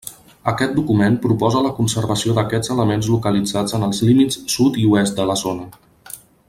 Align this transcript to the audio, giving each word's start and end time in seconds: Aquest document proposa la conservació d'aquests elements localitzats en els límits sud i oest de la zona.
Aquest 0.51 0.71
document 0.77 1.17
proposa 1.25 1.61
la 1.65 1.73
conservació 1.81 2.35
d'aquests 2.37 2.73
elements 2.77 3.11
localitzats 3.17 3.79
en 3.81 3.87
els 3.89 4.03
límits 4.09 4.43
sud 4.59 4.83
i 4.85 4.91
oest 4.95 5.21
de 5.23 5.31
la 5.33 5.41
zona. 5.47 5.71